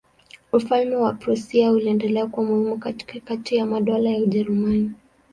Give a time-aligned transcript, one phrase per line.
[0.53, 2.77] Ufalme wa Prussia uliendelea kuwa muhimu
[3.25, 4.91] kati ya madola ya Ujerumani.